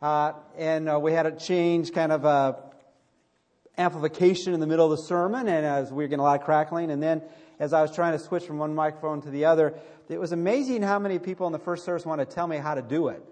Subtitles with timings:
[0.00, 2.56] Uh, and uh, we had a change, kind of a
[3.76, 6.44] amplification in the middle of the sermon, and as we were getting a lot of
[6.44, 6.90] crackling.
[6.90, 7.22] And then,
[7.58, 9.74] as I was trying to switch from one microphone to the other,
[10.08, 12.74] it was amazing how many people in the first service wanted to tell me how
[12.74, 13.24] to do it.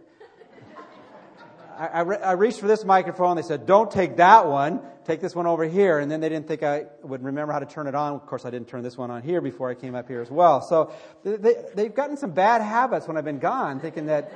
[1.78, 3.37] I, re- I, reached for this microphone.
[3.37, 4.80] They said, "Don't take that one.
[5.04, 7.66] Take this one over here." And then they didn't think I would remember how to
[7.66, 8.14] turn it on.
[8.14, 10.30] Of course, I didn't turn this one on here before I came up here as
[10.32, 10.62] well.
[10.62, 10.92] So
[11.23, 14.32] they, they've gotten some bad habits when I've been gone, thinking that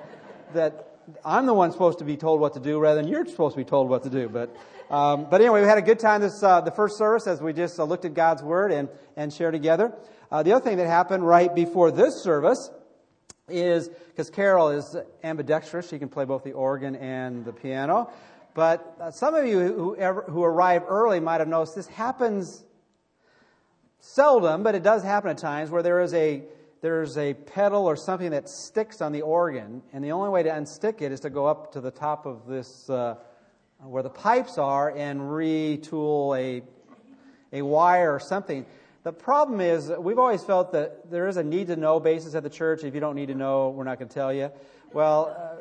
[0.54, 0.89] that
[1.24, 3.59] I'm the one supposed to be told what to do rather than you're supposed to
[3.59, 4.28] be told what to do.
[4.28, 4.55] But
[4.91, 7.52] um, but anyway, we had a good time this uh, the first service as we
[7.52, 9.92] just uh, looked at God's word and and shared together.
[10.30, 12.70] Uh, the other thing that happened right before this service
[13.48, 18.10] is because Carol is ambidextrous; she can play both the organ and the piano.
[18.54, 22.65] But uh, some of you who ever, who arrive early might have noticed this happens
[24.01, 26.43] seldom, but it does happen at times where there is a
[26.80, 30.50] there's a pedal or something that sticks on the organ, and the only way to
[30.50, 33.16] unstick it is to go up to the top of this uh,
[33.80, 36.62] where the pipes are and retool a
[37.52, 38.64] a wire or something.
[39.02, 42.42] The problem is, we've always felt that there is a need to know basis at
[42.42, 42.84] the church.
[42.84, 44.50] If you don't need to know, we're not going to tell you.
[44.92, 45.59] Well, uh,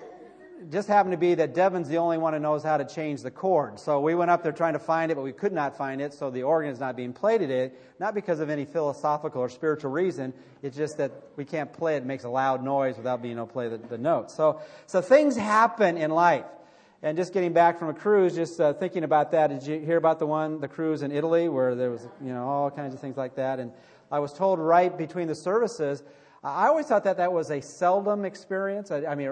[0.69, 3.31] just happened to be that Devin's the only one who knows how to change the
[3.31, 3.79] chord.
[3.79, 6.13] So we went up there trying to find it, but we could not find it,
[6.13, 9.91] so the organ is not being played today, not because of any philosophical or spiritual
[9.91, 10.33] reason.
[10.61, 11.99] It's just that we can't play it.
[11.99, 14.33] It makes a loud noise without being able to play the, the notes.
[14.33, 16.45] So, so things happen in life.
[17.01, 19.47] And just getting back from a cruise, just uh, thinking about that.
[19.47, 22.45] Did you hear about the one, the cruise in Italy, where there was, you know,
[22.49, 23.59] all kinds of things like that?
[23.59, 23.71] And
[24.11, 26.03] I was told right between the services,
[26.43, 28.91] I always thought that that was a seldom experience.
[28.91, 29.29] I, I mean,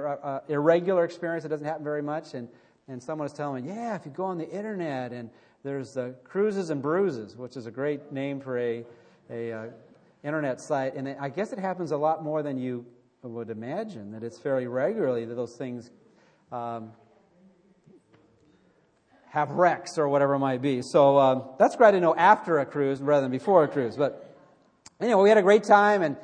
[0.50, 1.46] irregular experience.
[1.46, 2.34] It doesn't happen very much.
[2.34, 2.50] And
[2.90, 5.30] and someone was telling me, yeah, if you go on the internet and
[5.64, 8.86] there's the cruises and bruises, which is a great name for a
[9.30, 9.66] a uh,
[10.24, 10.96] internet site.
[10.96, 12.86] And I guess it happens a lot more than you
[13.24, 14.12] would imagine.
[14.12, 15.92] That it's fairly regularly that those things.
[16.52, 16.92] Um,
[19.30, 20.82] have wrecks or whatever it might be.
[20.82, 23.98] So uh, that's great to know after a cruise rather than before a cruise.
[23.98, 24.34] But
[25.02, 26.16] anyway, we had a great time, and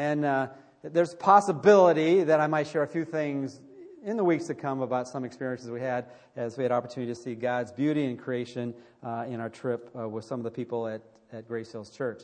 [0.00, 0.48] and uh,
[0.82, 3.60] there's possibility that I might share a few things
[4.02, 6.06] in the weeks to come about some experiences we had
[6.36, 8.72] as we had opportunity to see God's beauty and creation
[9.02, 11.02] uh, in our trip uh, with some of the people at,
[11.34, 12.22] at Grace Hills Church.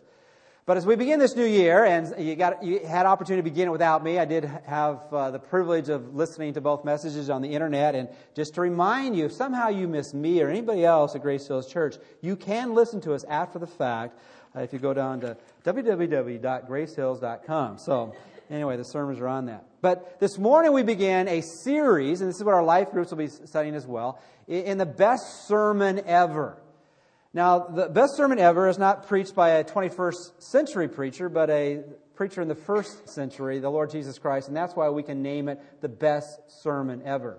[0.64, 3.68] But as we begin this new year, and you, got, you had opportunity to begin
[3.68, 7.42] it without me, I did have uh, the privilege of listening to both messages on
[7.42, 7.94] the internet.
[7.94, 11.46] And just to remind you, if somehow you miss me or anybody else at Grace
[11.46, 14.18] Hills Church, you can listen to us after the fact
[14.56, 17.78] Uh, if you go down to www.gracehills.com.
[17.78, 18.14] So,
[18.48, 19.64] anyway, the sermons are on that.
[19.82, 23.18] But this morning we began a series, and this is what our life groups will
[23.18, 24.18] be studying as well,
[24.48, 26.56] in the best sermon ever.
[27.34, 31.82] Now, the best sermon ever is not preached by a 21st century preacher, but a
[32.14, 35.50] preacher in the first century, the Lord Jesus Christ, and that's why we can name
[35.50, 37.38] it the best sermon ever.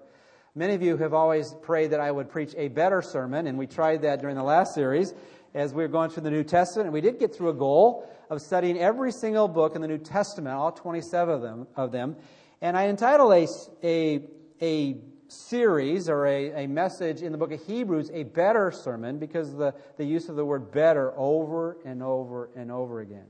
[0.53, 3.66] Many of you have always prayed that I would preach a better sermon, and we
[3.66, 5.16] tried that during the last series
[5.53, 8.07] as we were going through the New Testament, and we did get through a goal
[8.29, 11.67] of studying every single book in the New Testament, all 27 of them.
[11.75, 12.15] Of them.
[12.61, 13.47] And I entitled a,
[13.83, 14.21] a,
[14.61, 14.97] a
[15.27, 19.73] series or a, a message in the book of Hebrews, a better sermon, because the,
[19.97, 23.27] the use of the word better over and over and over again.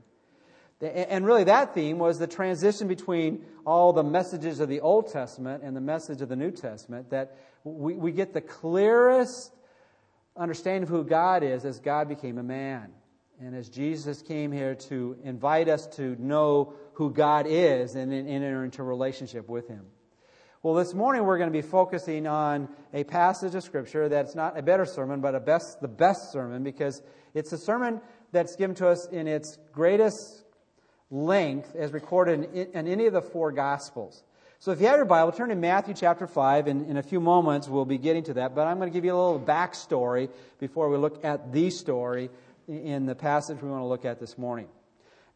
[0.80, 5.64] And really, that theme was the transition between all the messages of the Old Testament
[5.64, 9.52] and the message of the New Testament, that we, we get the clearest
[10.38, 12.92] understanding of who God is as God became a man.
[13.40, 18.64] And as Jesus came here to invite us to know who God is and enter
[18.64, 19.84] into relationship with Him.
[20.62, 24.58] Well, this morning we're going to be focusing on a passage of Scripture that's not
[24.58, 27.00] a better sermon, but a best, the best sermon, because
[27.32, 28.00] it's a sermon
[28.32, 30.42] that's given to us in its greatest
[31.10, 34.24] length as recorded in, in any of the four Gospels.
[34.60, 37.20] So if you have your Bible, turn to Matthew chapter 5, and in a few
[37.20, 40.28] moments we'll be getting to that, but I'm going to give you a little backstory
[40.58, 42.28] before we look at the story
[42.66, 44.66] in the passage we want to look at this morning.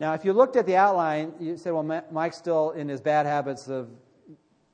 [0.00, 3.26] Now, if you looked at the outline, you said, well, Mike's still in his bad
[3.26, 3.90] habits of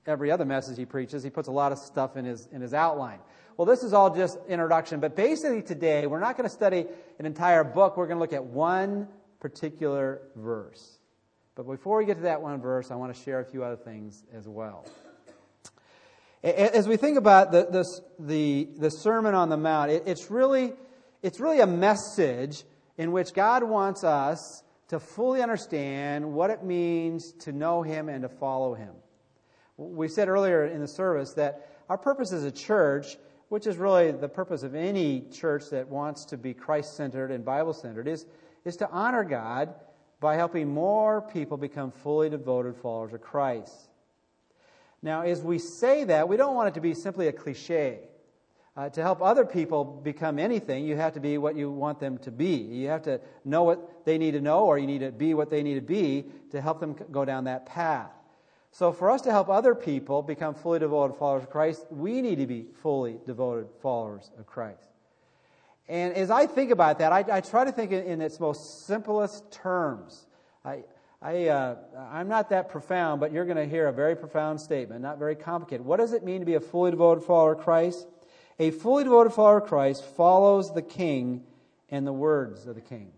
[0.07, 1.23] every other message he preaches.
[1.23, 3.19] He puts a lot of stuff in his, in his outline.
[3.59, 6.87] Well, this is all just introduction, but basically today we're not going to study
[7.19, 7.99] an entire book.
[7.99, 9.09] We're going to look at one
[9.41, 10.98] particular verse.
[11.59, 13.75] But before we get to that one verse, I want to share a few other
[13.75, 14.87] things as well.
[16.45, 17.85] As we think about the, the,
[18.21, 20.73] the, the Sermon on the Mount, it, it's, really,
[21.21, 22.63] it's really a message
[22.97, 28.23] in which God wants us to fully understand what it means to know Him and
[28.23, 28.95] to follow Him.
[29.77, 33.17] We said earlier in the service that our purpose as a church,
[33.49, 37.45] which is really the purpose of any church that wants to be Christ centered and
[37.45, 38.27] Bible centered, is,
[38.65, 39.75] is to honor God
[40.21, 43.89] by helping more people become fully devoted followers of Christ.
[45.01, 48.01] Now, as we say that, we don't want it to be simply a cliche.
[48.77, 52.17] Uh, to help other people become anything, you have to be what you want them
[52.19, 52.55] to be.
[52.55, 55.51] You have to know what they need to know, or you need to be what
[55.51, 58.11] they need to be to help them go down that path.
[58.71, 62.37] So, for us to help other people become fully devoted followers of Christ, we need
[62.37, 64.89] to be fully devoted followers of Christ.
[65.89, 68.87] And as I think about that, I, I try to think in, in, its most
[68.87, 70.27] simplest terms.
[70.65, 70.85] I,
[71.23, 71.77] I, uh,
[72.11, 75.35] I'm not that profound, but you're going to hear a very profound statement, not very
[75.35, 75.85] complicated.
[75.85, 78.07] What does it mean to be a fully devoted follower of Christ?
[78.59, 81.45] A fully devoted follower of Christ follows the king
[81.91, 83.13] and the words of the king.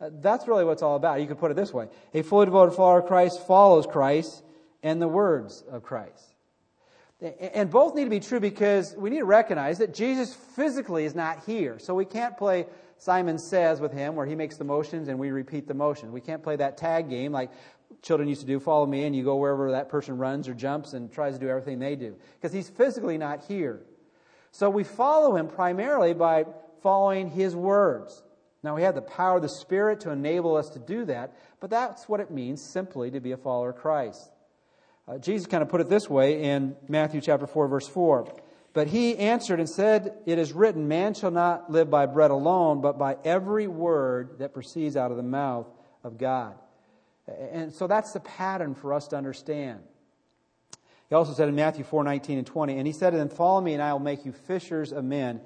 [0.00, 1.20] Uh, that's really what it's all about.
[1.20, 4.42] You could put it this way A fully devoted follower of Christ follows Christ
[4.82, 6.35] and the words of Christ.
[7.20, 11.14] And both need to be true because we need to recognize that Jesus physically is
[11.14, 11.78] not here.
[11.78, 12.66] So we can't play
[12.98, 16.12] Simon Says with him where he makes the motions and we repeat the motion.
[16.12, 17.50] We can't play that tag game like
[18.02, 20.92] children used to do follow me and you go wherever that person runs or jumps
[20.92, 23.80] and tries to do everything they do because he's physically not here.
[24.50, 26.44] So we follow him primarily by
[26.82, 28.22] following his words.
[28.62, 31.70] Now, we have the power of the Spirit to enable us to do that, but
[31.70, 34.30] that's what it means simply to be a follower of Christ.
[35.08, 38.32] Uh, Jesus kind of put it this way in Matthew chapter 4, verse 4.
[38.72, 42.80] But he answered and said, It is written, Man shall not live by bread alone,
[42.80, 45.66] but by every word that proceeds out of the mouth
[46.02, 46.54] of God.
[47.26, 49.80] And so that's the pattern for us to understand.
[51.08, 53.60] He also said in Matthew 4 19 and 20, And he said to them, Follow
[53.60, 55.40] me, and I will make you fishers of men.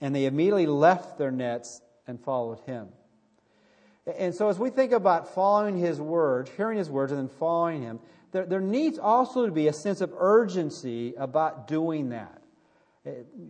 [0.00, 2.88] And they immediately left their nets and followed him.
[4.16, 7.82] And so, as we think about following his words, hearing his words, and then following
[7.82, 8.00] him,
[8.32, 12.42] there, there needs also to be a sense of urgency about doing that.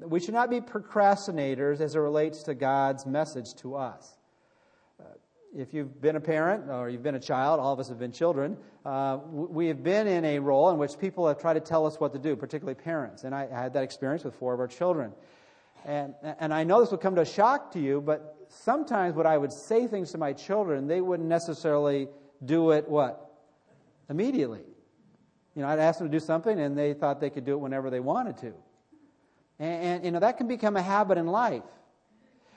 [0.01, 4.19] We should not be procrastinators as it relates to God's message to us
[5.57, 8.13] if you've been a parent or you've been a child, all of us have been
[8.13, 11.87] children, uh, we have been in a role in which people have tried to tell
[11.87, 13.25] us what to do, particularly parents.
[13.25, 15.13] And I, I had that experience with four of our children.
[15.85, 19.27] And, and I know this will come to a shock to you, but sometimes when
[19.27, 22.09] I would say things to my children, they wouldn't necessarily
[22.45, 23.28] do it what?
[24.09, 24.63] Immediately.
[25.55, 27.59] You know, I'd ask them to do something and they thought they could do it
[27.59, 28.55] whenever they wanted to.
[29.59, 31.63] And, and you know, that can become a habit in life.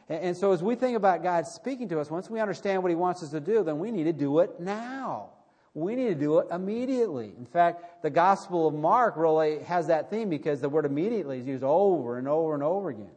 [0.09, 2.95] And so, as we think about God speaking to us, once we understand what He
[2.95, 5.29] wants us to do, then we need to do it now.
[5.73, 7.33] We need to do it immediately.
[7.37, 11.47] In fact, the Gospel of Mark really has that theme because the word immediately is
[11.47, 13.11] used over and over and over again.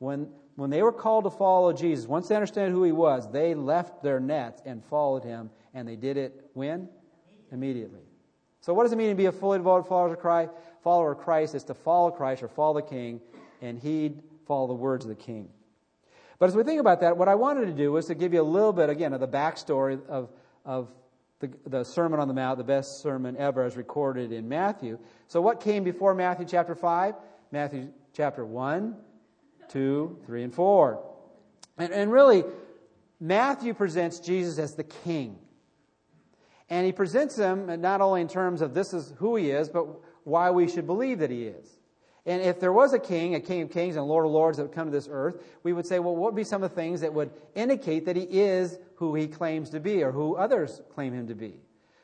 [0.00, 3.54] When, when they were called to follow Jesus, once they understood who He was, they
[3.54, 6.90] left their nets and followed Him, and they did it when?
[7.52, 8.00] Immediately.
[8.60, 11.54] So, what does it mean to be a fully devoted follower of Christ?
[11.54, 13.20] Is to follow Christ or follow the King
[13.60, 15.48] and heed, follow the words of the King.
[16.38, 18.40] But as we think about that, what I wanted to do was to give you
[18.40, 20.30] a little bit, again, of the backstory of,
[20.64, 20.88] of
[21.40, 24.98] the, the Sermon on the Mount, the best sermon ever as recorded in Matthew.
[25.28, 27.14] So, what came before Matthew chapter 5?
[27.52, 28.96] Matthew chapter 1,
[29.68, 31.04] 2, 3, and 4.
[31.78, 32.44] And, and really,
[33.20, 35.38] Matthew presents Jesus as the king.
[36.70, 39.86] And he presents him not only in terms of this is who he is, but
[40.24, 41.76] why we should believe that he is.
[42.26, 44.64] And if there was a king, a king of kings and lord of lords that
[44.64, 46.74] would come to this earth, we would say, well, what would be some of the
[46.74, 50.80] things that would indicate that he is who he claims to be or who others
[50.94, 51.60] claim him to be?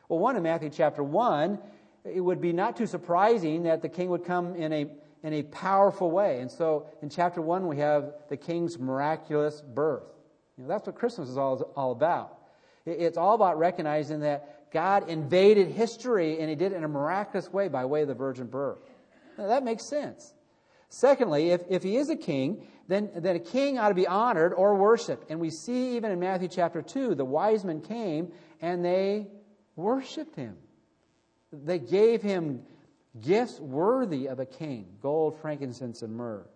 [0.09, 1.59] Well, one in Matthew chapter 1,
[2.05, 4.87] it would be not too surprising that the king would come in a,
[5.23, 6.41] in a powerful way.
[6.41, 10.05] And so in chapter 1, we have the king's miraculous birth.
[10.59, 12.40] You know, that's what Christmas is all, all about.
[12.91, 17.53] It's all about recognizing that God invaded history and he did it in a miraculous
[17.53, 18.79] way by way of the virgin birth.
[19.37, 20.35] Now, that makes sense.
[20.89, 24.53] Secondly, if, if he is a king, then, then a king ought to be honored
[24.53, 25.31] or worshiped.
[25.31, 29.29] And we see even in Matthew chapter 2, the wise men came and they
[29.77, 30.57] worshiped him.
[31.53, 32.63] They gave him
[33.21, 36.47] gifts worthy of a king gold, frankincense, and myrrh.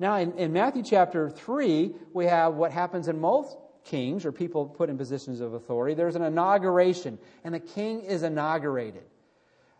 [0.00, 3.56] Now, in, in Matthew chapter 3, we have what happens in most
[3.88, 5.94] kings or people put in positions of authority.
[5.94, 9.04] There's an inauguration, and the king is inaugurated.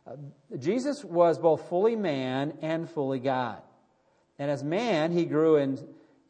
[0.07, 0.17] Uh,
[0.59, 3.61] Jesus was both fully man and fully God.
[4.39, 5.79] And as man, he grew in,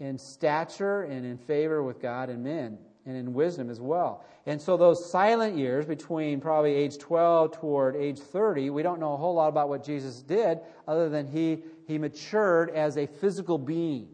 [0.01, 4.25] in stature and in favor with God and men, and in wisdom as well.
[4.47, 9.13] And so, those silent years between probably age 12 toward age 30, we don't know
[9.13, 13.59] a whole lot about what Jesus did other than he, he matured as a physical
[13.59, 14.09] being.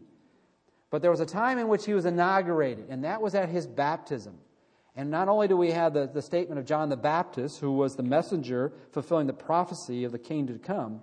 [0.95, 3.67] But there was a time in which he was inaugurated, and that was at his
[3.67, 4.37] baptism.
[4.95, 7.97] And not only do we have the, the statement of John the Baptist, who was
[7.97, 11.01] the messenger fulfilling the prophecy of the king to come,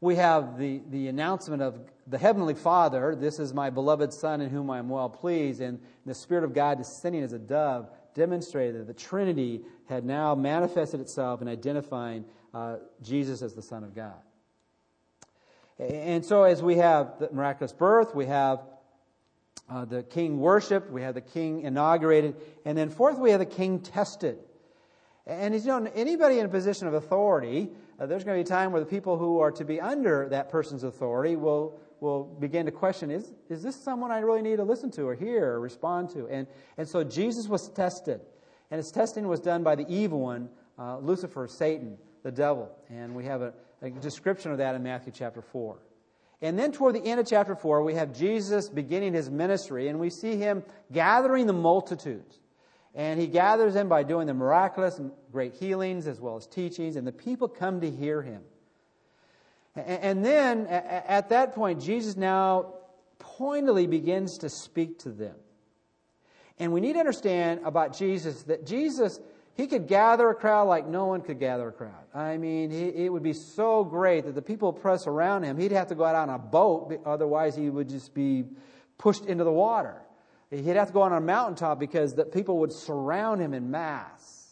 [0.00, 4.48] we have the, the announcement of the Heavenly Father, this is my beloved Son in
[4.48, 8.80] whom I am well pleased, and the Spirit of God descending as a dove demonstrated
[8.80, 13.94] that the Trinity had now manifested itself in identifying uh, Jesus as the Son of
[13.94, 14.16] God.
[15.78, 18.60] And so, as we have the miraculous birth, we have
[19.68, 23.46] uh, the king worshiped, we have the king inaugurated, and then fourth, we have the
[23.46, 24.38] king tested.
[25.26, 28.56] And you know, anybody in a position of authority, uh, there's going to be a
[28.56, 32.66] time where the people who are to be under that person's authority will, will begin
[32.66, 35.60] to question is, is this someone I really need to listen to or hear or
[35.60, 36.28] respond to?
[36.28, 38.20] And, and so Jesus was tested.
[38.70, 42.70] And his testing was done by the evil one, uh, Lucifer, Satan, the devil.
[42.90, 43.54] And we have a,
[43.84, 45.76] a description of that in Matthew chapter 4.
[46.42, 49.98] And then toward the end of chapter 4, we have Jesus beginning his ministry, and
[49.98, 50.62] we see him
[50.92, 52.40] gathering the multitudes.
[52.94, 56.96] And he gathers them by doing the miraculous and great healings as well as teachings,
[56.96, 58.42] and the people come to hear him.
[59.74, 62.74] And then at that point, Jesus now
[63.18, 65.34] pointedly begins to speak to them.
[66.58, 69.18] And we need to understand about Jesus that Jesus,
[69.54, 72.04] he could gather a crowd like no one could gather a crowd.
[72.12, 75.58] I mean, it would be so great that the people press around him.
[75.58, 78.44] He'd have to go out on a boat, otherwise, he would just be
[78.98, 80.02] pushed into the water.
[80.50, 84.44] He'd have to go on a mountaintop because the people would surround him in mass.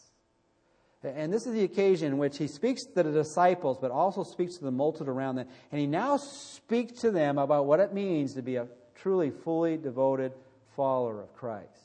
[1.04, 4.56] And this is the occasion in which he speaks to the disciples, but also speaks
[4.58, 5.48] to the multitude around them.
[5.72, 9.76] And he now speaks to them about what it means to be a truly fully
[9.76, 10.32] devoted
[10.76, 11.81] follower of Christ.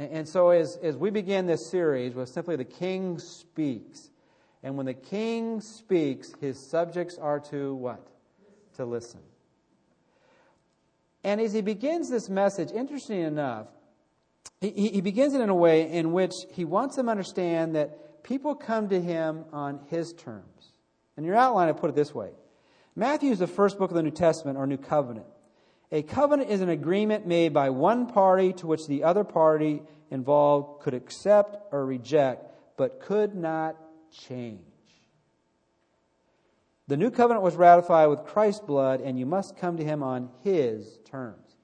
[0.00, 4.08] And so, as, as we begin this series with simply the King speaks,
[4.62, 8.06] and when the King speaks, his subjects are to what?
[8.76, 9.20] To listen.
[11.22, 13.66] And as he begins this message, interesting enough,
[14.62, 18.22] he, he begins it in a way in which he wants them to understand that
[18.22, 20.72] people come to him on his terms.
[21.18, 22.30] In your outline, I put it this way
[22.96, 25.26] Matthew is the first book of the New Testament or New Covenant.
[25.92, 30.82] A covenant is an agreement made by one party to which the other party involved
[30.82, 33.76] could accept or reject, but could not
[34.12, 34.60] change.
[36.86, 40.30] The new covenant was ratified with Christ's blood, and you must come to him on
[40.42, 41.56] his terms.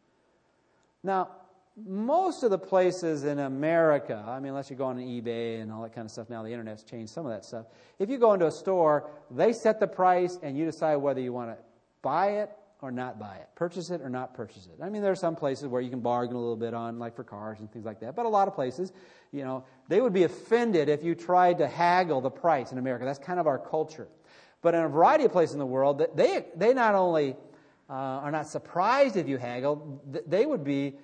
[1.03, 1.31] Now,
[1.77, 5.83] most of the places in America, I mean, unless you go on eBay and all
[5.83, 7.67] that kind of stuff, now the internet's changed some of that stuff.
[7.99, 11.33] If you go into a store, they set the price and you decide whether you
[11.33, 11.57] want to
[12.03, 12.51] buy it
[12.83, 14.83] or not buy it, purchase it or not purchase it.
[14.83, 17.17] I mean, there are some places where you can bargain a little bit on, like
[17.17, 18.93] for cars and things like that, but a lot of places,
[19.33, 23.05] you know, they would be offended if you tried to haggle the price in America.
[23.05, 24.09] That's kind of our culture.
[24.61, 27.37] But in a variety of places in the world, they, they not only
[27.89, 30.97] uh, are not surprised if you haggle, they would be,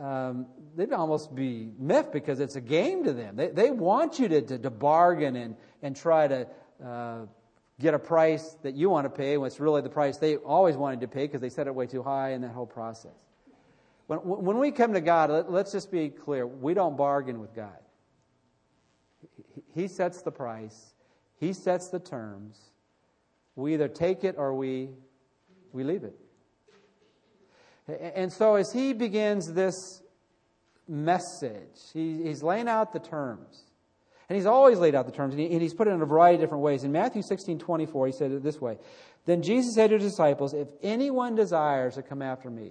[0.00, 3.36] um, they'd almost be miffed because it's a game to them.
[3.36, 6.48] They, they want you to, to, to bargain and, and try to
[6.84, 7.26] uh,
[7.80, 10.76] get a price that you want to pay when it's really the price they always
[10.76, 13.12] wanted to pay because they set it way too high in that whole process.
[14.06, 17.54] When, when we come to God, let, let's just be clear we don't bargain with
[17.54, 17.78] God.
[19.74, 20.94] He sets the price,
[21.40, 22.58] He sets the terms.
[23.54, 24.88] We either take it or we,
[25.72, 26.18] we leave it.
[28.14, 30.02] And so, as he begins this
[30.88, 33.64] message, he, he's laying out the terms.
[34.32, 36.06] And he's always laid out the terms, and, he, and he's put it in a
[36.06, 36.84] variety of different ways.
[36.84, 38.78] In Matthew 16 24, he said it this way
[39.26, 42.70] Then Jesus said to his disciples, If anyone desires to come after me,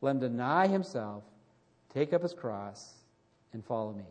[0.00, 1.24] let him deny himself,
[1.92, 2.94] take up his cross,
[3.52, 4.06] and follow me.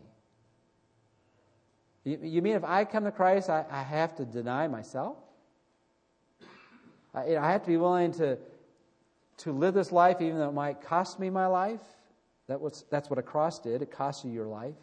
[2.04, 5.16] You, you mean if I come to Christ, I, I have to deny myself?
[7.12, 8.38] I, I have to be willing to,
[9.38, 11.82] to live this life even though it might cost me my life.
[12.46, 13.82] That was, that's what a cross did.
[13.82, 14.76] It cost you your life.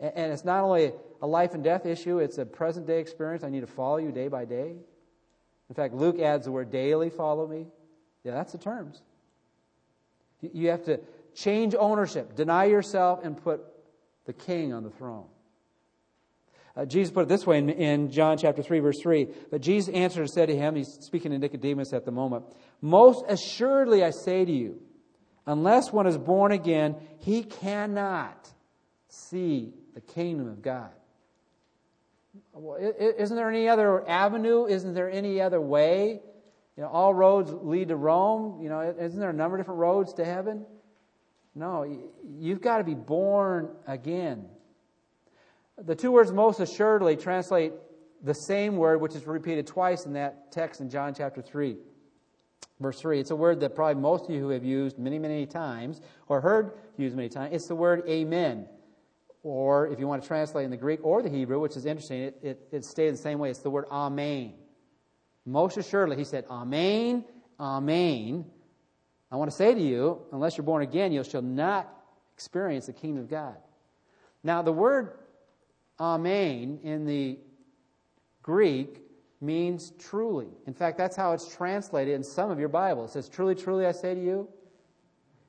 [0.00, 3.44] And, it's not only a life and death issue, it's a present day experience.
[3.44, 4.74] I need to follow you day by day.
[5.68, 7.66] In fact, Luke adds the word daily follow me.
[8.24, 9.02] Yeah, that's the terms.
[10.40, 11.00] You have to
[11.34, 13.62] change ownership, deny yourself, and put
[14.26, 15.26] the king on the throne.
[16.76, 19.28] Uh, Jesus put it this way in, in John chapter 3, verse 3.
[19.50, 22.44] But Jesus answered and said to him, he's speaking to Nicodemus at the moment,
[22.80, 24.80] Most assuredly I say to you,
[25.46, 28.48] unless one is born again, he cannot
[29.08, 30.90] see the kingdom of God.
[32.52, 34.66] Well, isn't there any other avenue?
[34.66, 36.20] Isn't there any other way?
[36.76, 38.60] You know, all roads lead to Rome.
[38.60, 40.66] You know, isn't there a number of different roads to heaven?
[41.54, 44.46] No, you've got to be born again.
[45.78, 47.72] The two words most assuredly translate
[48.22, 51.76] the same word, which is repeated twice in that text in John chapter 3,
[52.80, 53.20] verse 3.
[53.20, 56.72] It's a word that probably most of you have used many, many times or heard
[56.96, 57.54] used many times.
[57.54, 58.66] It's the word amen.
[59.44, 62.22] Or if you want to translate in the Greek or the Hebrew, which is interesting,
[62.22, 63.50] it, it, it the same way.
[63.50, 64.54] It's the word amen.
[65.44, 67.24] Most assuredly, he said, Amen,
[67.60, 68.46] Amen.
[69.30, 71.88] I want to say to you, unless you're born again, you shall not
[72.34, 73.56] experience the kingdom of God.
[74.42, 75.18] Now, the word
[76.00, 77.38] amen in the
[78.42, 79.02] Greek
[79.40, 80.48] means truly.
[80.66, 83.10] In fact, that's how it's translated in some of your Bibles.
[83.10, 84.48] It says, Truly, truly, I say to you.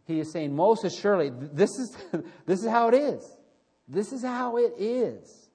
[0.06, 1.98] He is saying, Most assuredly, this is,
[2.46, 3.38] this is how it is.
[3.88, 5.50] This is how it is.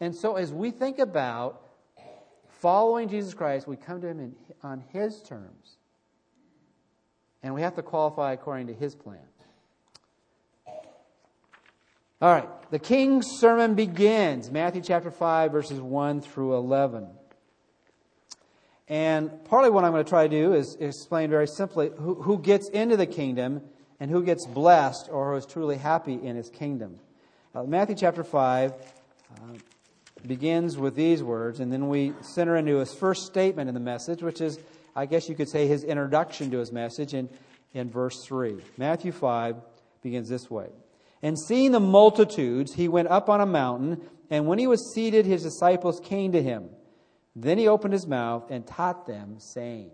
[0.00, 1.62] And so, as we think about
[2.60, 5.76] following Jesus Christ, we come to Him in, on His terms.
[7.42, 9.20] And we have to qualify according to His plan.
[12.22, 17.08] All right, the king's sermon begins, Matthew chapter 5, verses 1 through 11.
[18.88, 22.38] And partly what I'm going to try to do is explain very simply who, who
[22.38, 23.62] gets into the kingdom
[24.00, 26.98] and who gets blessed or who is truly happy in his kingdom.
[27.52, 29.34] Uh, Matthew chapter 5 uh,
[30.24, 34.22] begins with these words, and then we center into his first statement in the message,
[34.22, 34.60] which is,
[34.94, 37.28] I guess you could say, his introduction to his message in,
[37.74, 38.58] in verse 3.
[38.76, 39.56] Matthew 5
[40.00, 40.68] begins this way
[41.22, 45.26] And seeing the multitudes, he went up on a mountain, and when he was seated,
[45.26, 46.68] his disciples came to him.
[47.34, 49.90] Then he opened his mouth and taught them, saying,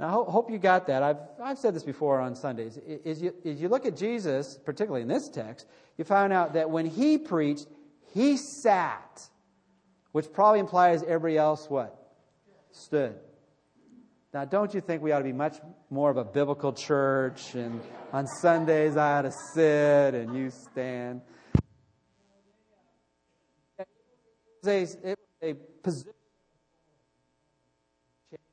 [0.00, 1.02] now, I hope you got that.
[1.02, 2.78] I've, I've said this before on Sundays.
[3.04, 5.66] As you, as you look at Jesus, particularly in this text,
[5.98, 7.66] you find out that when he preached,
[8.14, 9.28] he sat,
[10.12, 12.14] which probably implies everybody else what?
[12.72, 13.14] Stood.
[14.32, 15.58] Now, don't you think we ought to be much
[15.90, 21.20] more of a biblical church, and on Sundays I ought to sit and you stand?
[23.78, 23.86] It
[24.62, 26.12] was a, it was a position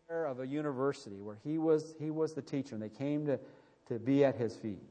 [0.10, 3.40] of a university where he was, he was the teacher, and they came to,
[3.90, 4.82] to be at his feet.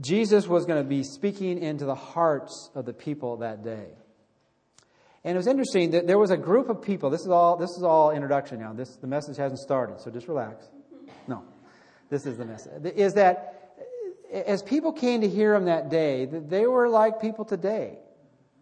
[0.00, 3.86] Jesus was going to be speaking into the hearts of the people that day.
[5.22, 7.10] And it was interesting that there was a group of people.
[7.10, 8.72] This is all, this is all introduction now.
[8.72, 10.66] This, the message hasn't started, so just relax.
[11.28, 11.44] No,
[12.10, 12.72] this is the message.
[12.96, 13.72] Is that
[14.32, 17.98] as people came to hear him that day, they were like people today.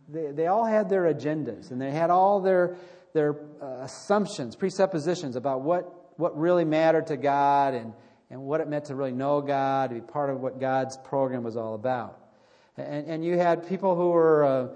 [0.08, 2.76] They, they all had their agendas and they had all their,
[3.14, 7.92] their uh, assumptions, presuppositions about what, what really mattered to God and,
[8.30, 11.42] and what it meant to really know God, to be part of what God's program
[11.42, 12.18] was all about.
[12.76, 14.68] And, and you had people who were uh,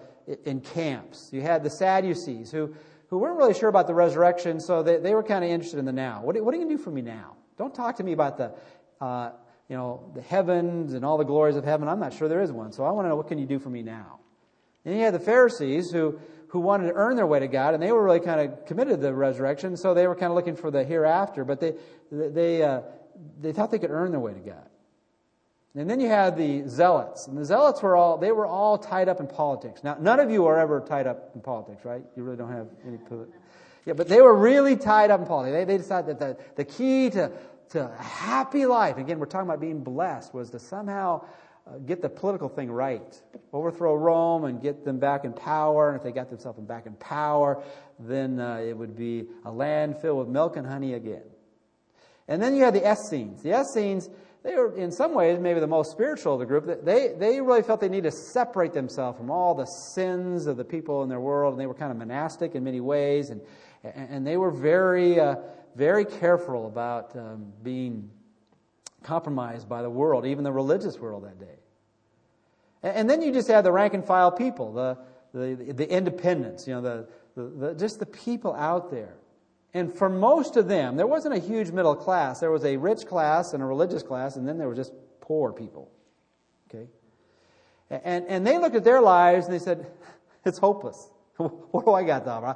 [0.44, 1.30] in camps.
[1.32, 2.74] You had the Sadducees who,
[3.08, 5.84] who weren't really sure about the resurrection, so they, they were kind of interested in
[5.84, 6.22] the now.
[6.22, 7.36] What, what are you going to do for me now?
[7.56, 8.52] Don't talk to me about the,
[9.00, 9.30] uh,
[9.68, 11.88] you know, the heavens and all the glories of heaven.
[11.88, 13.58] I'm not sure there is one, so I want to know what can you do
[13.58, 14.20] for me now?
[14.84, 17.82] And you had the Pharisees who who wanted to earn their way to God, and
[17.82, 20.56] they were really kind of committed to the resurrection, so they were kind of looking
[20.56, 21.74] for the hereafter, but they,
[22.10, 22.82] they, uh,
[23.40, 24.68] they thought they could earn their way to God.
[25.74, 29.08] And then you had the zealots, and the zealots were all, they were all tied
[29.08, 29.84] up in politics.
[29.84, 32.02] Now, none of you are ever tied up in politics, right?
[32.16, 32.98] You really don't have any,
[33.84, 35.54] yeah, but they were really tied up in politics.
[35.54, 37.30] They, they decided that the, the key to,
[37.70, 41.24] to a happy life, again, we're talking about being blessed, was to somehow
[41.66, 43.20] uh, get the political thing right.
[43.52, 45.88] Overthrow Rome and get them back in power.
[45.88, 47.62] And if they got themselves back in power,
[47.98, 51.24] then uh, it would be a land filled with milk and honey again.
[52.28, 53.42] And then you had the Essenes.
[53.42, 54.08] The Essenes,
[54.44, 56.84] they were in some ways maybe the most spiritual of the group.
[56.84, 60.64] They, they really felt they needed to separate themselves from all the sins of the
[60.64, 61.54] people in their world.
[61.54, 63.30] And they were kind of monastic in many ways.
[63.30, 63.40] And,
[63.82, 65.36] and they were very, uh,
[65.74, 68.10] very careful about um, being
[69.02, 71.58] compromised by the world, even the religious world that day.
[72.82, 74.98] And then you just had the rank and file people, the,
[75.32, 79.14] the, the independents, you know, the, the, the, just the people out there.
[79.74, 82.40] And for most of them, there wasn't a huge middle class.
[82.40, 85.52] There was a rich class and a religious class, and then there were just poor
[85.52, 85.90] people.
[86.68, 86.86] Okay?
[87.90, 89.86] And, and they looked at their lives and they said,
[90.44, 91.10] it's hopeless.
[91.36, 92.26] what do I got?
[92.26, 92.54] I,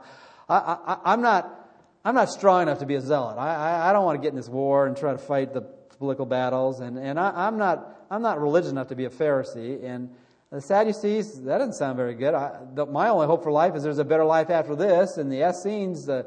[0.48, 1.70] I, I, am not,
[2.04, 3.36] I'm not strong enough to be a zealot.
[3.36, 5.62] I, I, I don't want to get in this war and try to fight the
[6.00, 9.84] political battles, and, and I, am not, I'm not religious enough to be a Pharisee.
[9.84, 10.08] And
[10.50, 12.32] the Sadducees, that doesn't sound very good.
[12.32, 15.18] I, the, my only hope for life is there's a better life after this.
[15.18, 16.22] And the Essenes, uh,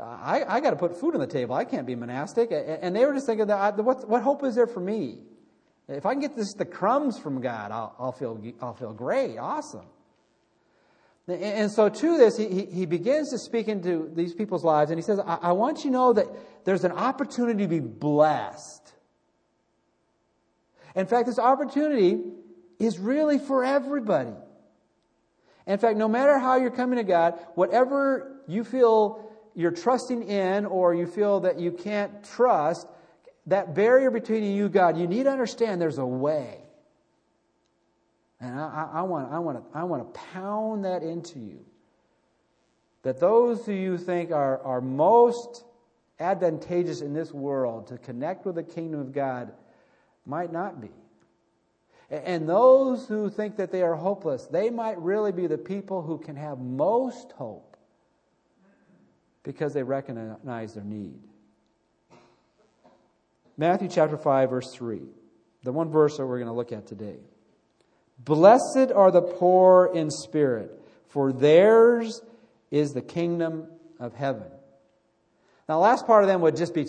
[0.00, 1.54] I, I got to put food on the table.
[1.54, 2.50] I can't be monastic.
[2.50, 5.18] And they were just thinking, that what, what hope is there for me?
[5.88, 9.36] If I can get this, the crumbs from God, I'll, I'll, feel, I'll feel great,
[9.36, 9.86] awesome.
[11.28, 15.02] And so, to this, he, he begins to speak into these people's lives, and he
[15.02, 16.26] says, I, I want you to know that
[16.64, 18.94] there's an opportunity to be blessed.
[20.94, 22.20] In fact, this opportunity
[22.78, 24.34] is really for everybody.
[25.66, 30.64] In fact, no matter how you're coming to God, whatever you feel you're trusting in
[30.64, 32.86] or you feel that you can't trust,
[33.46, 36.58] that barrier between you and God, you need to understand there's a way.
[38.40, 41.64] And I, I, want, I, want to, I want to pound that into you.
[43.02, 45.64] That those who you think are, are most
[46.20, 49.52] advantageous in this world to connect with the kingdom of God
[50.28, 50.90] might not be.
[52.10, 56.18] And those who think that they are hopeless, they might really be the people who
[56.18, 57.76] can have most hope
[59.42, 61.18] because they recognize their need.
[63.56, 65.00] Matthew chapter 5, verse 3,
[65.64, 67.16] the one verse that we're going to look at today.
[68.18, 70.70] Blessed are the poor in spirit,
[71.08, 72.22] for theirs
[72.70, 73.66] is the kingdom
[73.98, 74.46] of heaven.
[75.68, 76.86] Now, the last part of them would just be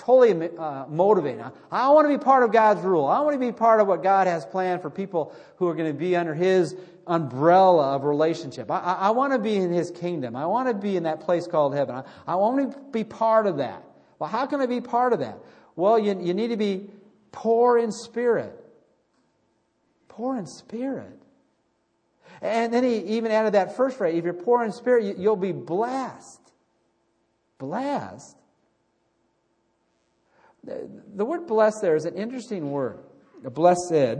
[0.00, 1.42] totally uh, motivating.
[1.42, 3.06] I, I want to be part of God's rule.
[3.06, 5.92] I want to be part of what God has planned for people who are going
[5.92, 6.74] to be under His
[7.06, 8.70] umbrella of relationship.
[8.70, 10.36] I, I, I want to be in His kingdom.
[10.36, 11.96] I want to be in that place called heaven.
[11.96, 13.84] I, I want to be part of that.
[14.18, 15.38] Well, how can I be part of that?
[15.76, 16.90] Well, you, you need to be
[17.32, 18.54] poor in spirit.
[20.08, 21.18] Poor in spirit.
[22.42, 25.52] And then he even added that first phrase if you're poor in spirit, you'll be
[25.52, 26.40] blessed.
[27.58, 28.36] Blessed.
[30.64, 33.00] The word blessed there is an interesting word.
[33.42, 33.92] Blessed.
[33.92, 34.18] It,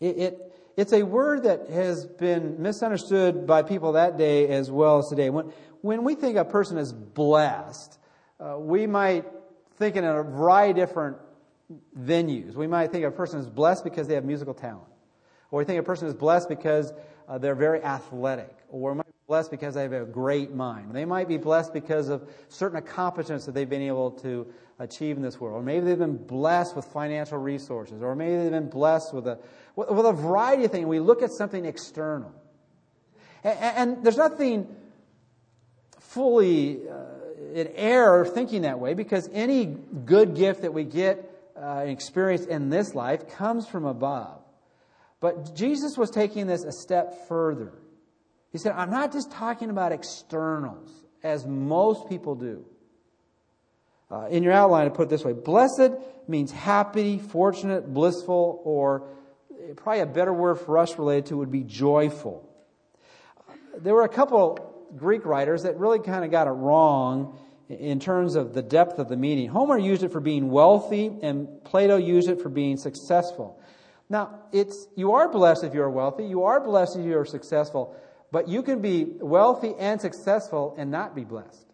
[0.00, 5.08] it, it's a word that has been misunderstood by people that day as well as
[5.08, 5.30] today.
[5.30, 5.52] When,
[5.82, 7.98] when we think a person is blessed,
[8.40, 9.24] uh, we might
[9.78, 11.16] think in a variety of different
[11.98, 12.54] venues.
[12.54, 14.88] We might think a person is blessed because they have musical talent.
[15.50, 16.92] Or we think a person is blessed because
[17.28, 18.56] uh, they're very athletic.
[18.68, 20.94] Or we might blessed because they have a great mind.
[20.94, 24.46] They might be blessed because of certain accomplishments that they've been able to
[24.78, 25.56] achieve in this world.
[25.56, 28.02] Or maybe they've been blessed with financial resources.
[28.02, 29.38] Or maybe they've been blessed with a,
[29.76, 30.86] with a variety of things.
[30.86, 32.32] We look at something external.
[33.42, 34.66] And, and there's nothing
[35.98, 37.04] fully uh,
[37.54, 42.44] in error thinking that way because any good gift that we get uh, and experience
[42.44, 44.40] in this life comes from above.
[45.20, 47.72] But Jesus was taking this a step further.
[48.54, 50.88] He said, I'm not just talking about externals,
[51.24, 52.64] as most people do.
[54.08, 55.90] Uh, in your outline, I put it this way Blessed
[56.28, 59.08] means happy, fortunate, blissful, or
[59.74, 62.48] probably a better word for us related to would be joyful.
[63.76, 67.36] There were a couple Greek writers that really kind of got it wrong
[67.68, 69.48] in terms of the depth of the meaning.
[69.48, 73.60] Homer used it for being wealthy, and Plato used it for being successful.
[74.08, 77.24] Now, it's, you are blessed if you are wealthy, you are blessed if you are
[77.24, 77.96] successful,
[78.34, 81.68] but you can be wealthy and successful and not be blessed.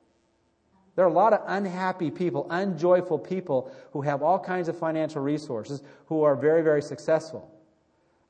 [0.95, 5.23] There are a lot of unhappy people, unjoyful people who have all kinds of financial
[5.23, 7.51] resources who are very, very successful.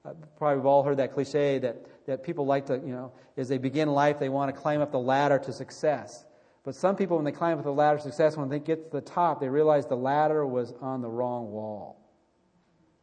[0.04, 3.48] Uh, probably we've all heard that cliche that, that people like to, you know, as
[3.48, 6.24] they begin life, they want to climb up the ladder to success.
[6.62, 8.96] But some people, when they climb up the ladder to success, when they get to
[8.98, 12.00] the top, they realize the ladder was on the wrong wall.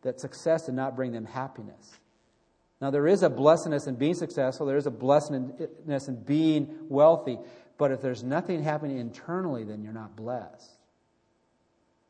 [0.04, 2.00] That success did not bring them happiness.
[2.80, 7.40] Now, there is a blessedness in being successful, there is a blessedness in being wealthy,
[7.78, 10.72] but if there's nothing happening internally, then you're not blessed.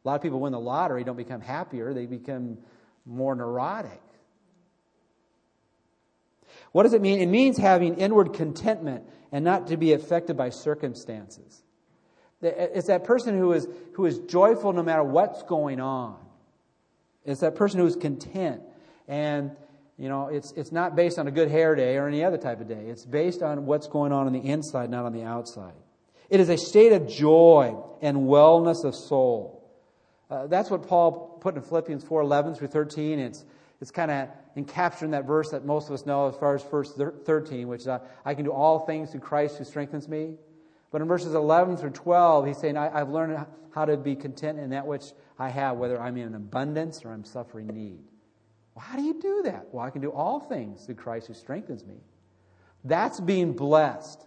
[0.03, 2.57] A lot of people win the lottery, don't become happier, they become
[3.05, 4.01] more neurotic.
[6.71, 7.19] What does it mean?
[7.19, 11.63] It means having inward contentment and not to be affected by circumstances.
[12.41, 16.17] It's that person who is, who is joyful no matter what's going on.
[17.25, 18.61] It's that person who is content.
[19.07, 19.55] And,
[19.97, 22.61] you know, it's, it's not based on a good hair day or any other type
[22.61, 22.85] of day.
[22.87, 25.73] It's based on what's going on on the inside, not on the outside.
[26.29, 29.57] It is a state of joy and wellness of soul.
[30.29, 33.19] Uh, that's what Paul put in Philippians 4 11 through 13.
[33.19, 33.45] It's,
[33.81, 36.93] it's kind of encaptured that verse that most of us know as far as verse
[36.93, 40.35] 13, which is, uh, I can do all things through Christ who strengthens me.
[40.91, 44.59] But in verses 11 through 12, he's saying, I, have learned how to be content
[44.59, 45.05] in that which
[45.39, 47.99] I have, whether I'm in abundance or I'm suffering need.
[48.77, 49.69] Well, how do you do that?
[49.71, 51.95] Well, I can do all things through Christ who strengthens me.
[52.83, 54.23] That's being blessed.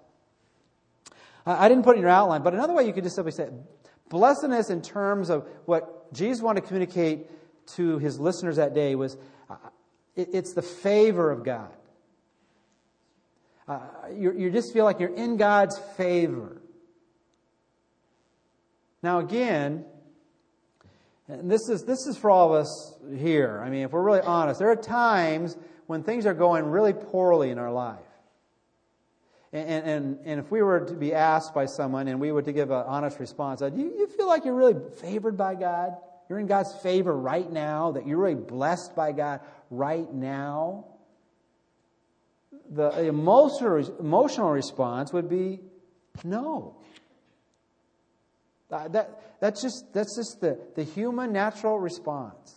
[1.47, 3.49] I didn't put in your outline, but another way you could just simply say
[4.09, 7.31] blessedness in terms of what Jesus wanted to communicate
[7.77, 9.17] to his listeners that day was
[10.17, 11.71] it's the favor of God.
[13.69, 13.79] Uh,
[14.13, 16.61] you just feel like you're in God's favor.
[19.01, 19.85] Now, again,
[21.33, 23.63] and this is, this is for all of us here.
[23.65, 27.51] I mean, if we're really honest, there are times when things are going really poorly
[27.51, 27.99] in our life.
[29.53, 32.53] And, and, and if we were to be asked by someone and we were to
[32.53, 35.97] give an honest response, do you, you feel like you're really favored by God?
[36.29, 39.41] You're in God's favor right now, that you're really blessed by God
[39.71, 40.85] right now,
[42.71, 45.61] the emotional, emotional response would be
[46.23, 46.77] no.
[48.71, 52.55] Uh, that, that's just, that's just the, the human natural response.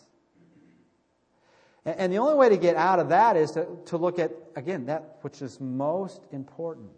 [1.85, 4.31] And, and the only way to get out of that is to, to look at,
[4.55, 6.91] again, that which is most important.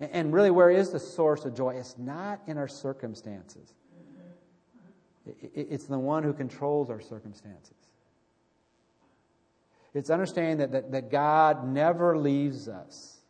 [0.00, 1.74] And, and really, where is the source of joy?
[1.74, 3.72] It's not in our circumstances.
[5.54, 7.76] It's the one who controls our circumstances.
[9.94, 13.20] It's understanding that, that, that God never leaves us,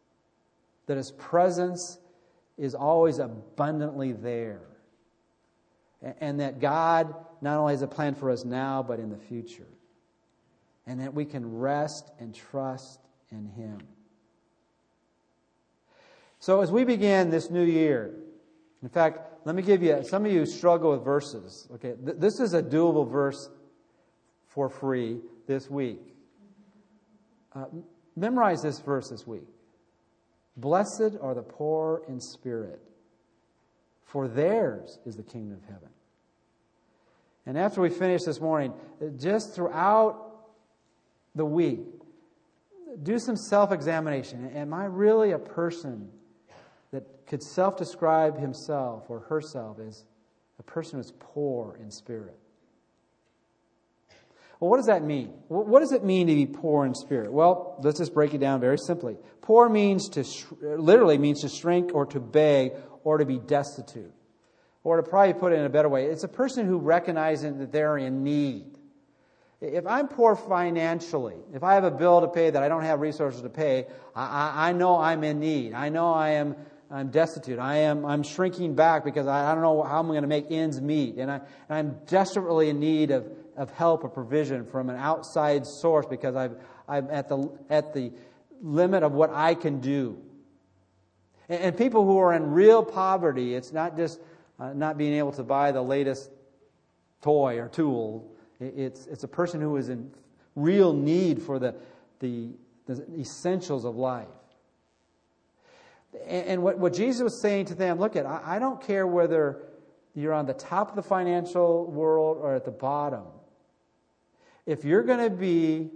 [0.87, 1.99] that His presence
[2.57, 4.63] is always abundantly there,
[6.21, 9.67] and, that God not only has a plan for us now, but in the future,
[10.87, 13.79] and that we can rest and trust in Him.
[16.39, 18.15] So, as we begin this new year,
[18.83, 21.67] in fact, let me give you, some of you struggle with verses.
[21.75, 23.49] Okay, Th- this is a doable verse
[24.49, 26.01] for free this week.
[27.55, 27.65] Uh,
[28.17, 29.47] memorize this verse this week.
[30.57, 32.81] Blessed are the poor in spirit,
[34.05, 35.89] for theirs is the kingdom of heaven.
[37.47, 38.73] And after we finish this morning,
[39.17, 40.35] just throughout
[41.35, 41.81] the week,
[43.03, 44.51] do some self examination.
[44.55, 46.09] Am I really a person
[46.93, 50.05] that could self describe himself or herself as
[50.59, 52.39] a person who's poor in spirit?
[54.61, 55.29] Well, what does that mean?
[55.49, 57.33] What does it mean to be poor in spirit?
[57.33, 59.17] Well, let's just break it down very simply.
[59.41, 60.25] Poor means to,
[60.61, 64.13] literally means to shrink or to beg or to be destitute.
[64.85, 67.73] Or to probably put it in a better way, it's a person who recognizes that
[67.73, 68.79] they're in need.
[69.61, 73.01] If I'm poor financially, if I have a bill to pay that I don't have
[73.01, 75.73] resources to pay, I, I, I know I'm in need.
[75.73, 76.57] I know I am
[76.91, 77.59] I'm destitute.
[77.59, 80.51] I am I'm shrinking back because I, I don't know how I'm going to make
[80.51, 81.17] ends meet.
[81.17, 85.67] And, I, and I'm desperately in need of, of help or provision from an outside
[85.67, 86.57] source because I've,
[86.89, 88.13] I'm at the, at the
[88.63, 90.19] limit of what I can do.
[91.49, 94.21] And, and people who are in real poverty, it's not just
[94.59, 96.31] uh, not being able to buy the latest
[97.23, 98.31] toy or tool.
[98.61, 100.11] It's, it's a person who is in
[100.55, 101.75] real need for the,
[102.21, 102.51] the,
[102.87, 104.29] the essentials of life.
[106.27, 109.07] And, and what, what Jesus was saying to them look at, I, I don't care
[109.07, 109.63] whether
[110.15, 113.25] you're on the top of the financial world or at the bottom.
[114.67, 115.91] If you're going to be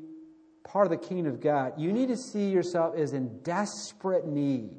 [0.64, 4.70] part of the kingdom of God, you need to see yourself as in desperate need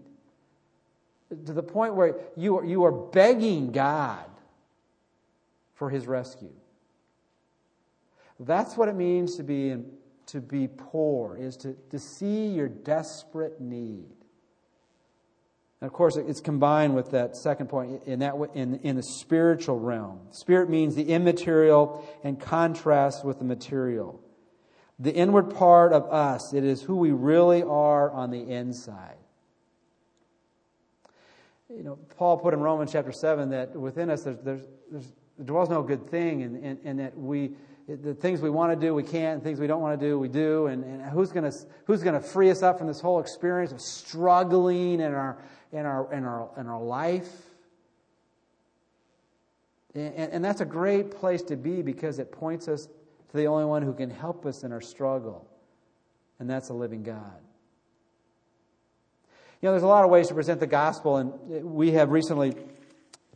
[1.29, 4.25] to the point where you are, you are begging God
[5.75, 6.53] for his rescue.
[8.39, 9.85] That's what it means to be, in,
[10.27, 14.18] to be poor, is to, to see your desperate need.
[15.81, 19.79] And of course, it's combined with that second point in, that, in, in the spiritual
[19.79, 20.19] realm.
[20.31, 24.21] Spirit means the immaterial and contrast with the material.
[24.99, 29.15] The inward part of us, it is who we really are on the inside
[31.69, 34.61] you know, Paul put in Romans chapter 7 that within us there's, there's,
[34.91, 37.51] there's, there dwells no good thing, and, and, and that we,
[37.87, 40.17] the things we want to do, we can't, and things we don't want to do,
[40.17, 40.67] we do.
[40.67, 43.71] And, and who's going to who's going to free us up from this whole experience
[43.71, 47.29] of struggling and our, in our, in our, in our life?
[49.95, 53.65] And, and that's a great place to be because it points us to the only
[53.65, 55.47] one who can help us in our struggle,
[56.39, 57.39] and that's a living God.
[59.61, 62.55] You know, there's a lot of ways to present the gospel, and we have recently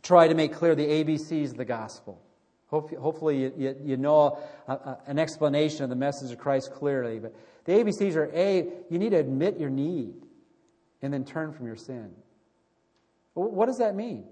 [0.02, 2.20] tried to make clear the ABCs of the gospel.
[2.68, 7.20] Hopefully, you, you, know a, a, an explanation of the message of Christ clearly.
[7.20, 7.34] But
[7.66, 10.23] the ABCs are A, you need to admit your need
[11.02, 12.10] and then turn from your sin.
[13.34, 14.26] What does that mean?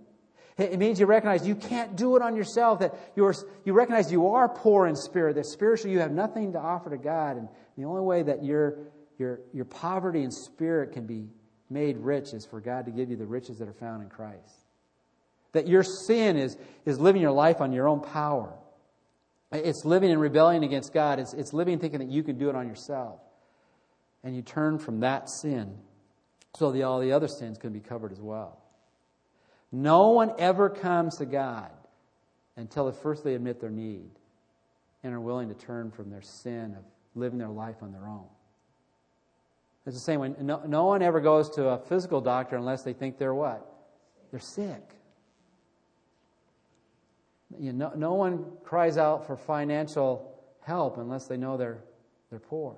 [0.58, 4.28] It means you recognize you can't do it on yourself, that you're, you recognize you
[4.28, 7.38] are poor in spirit, that spiritually you have nothing to offer to God.
[7.38, 8.78] And the only way that your,
[9.18, 11.28] your, your poverty in spirit can be
[11.70, 14.66] made rich is for God to give you the riches that are found in Christ.
[15.52, 18.54] That your sin is, is living your life on your own power.
[19.52, 21.18] It's living in rebellion against God.
[21.18, 23.20] It's, it's living thinking that you can do it on yourself.
[24.22, 25.78] And you turn from that sin
[26.54, 28.58] so that all the other sins can be covered as well.
[29.70, 31.70] No one ever comes to God
[32.56, 34.10] until first they admit their need
[35.02, 36.84] and are willing to turn from their sin of
[37.14, 38.26] living their life on their own.
[39.86, 40.34] It's the same way.
[40.40, 43.66] No, no one ever goes to a physical doctor unless they think they're what?
[44.30, 44.82] They're sick.
[47.58, 51.82] You know, no one cries out for financial help unless they know they're,
[52.30, 52.76] they're poor.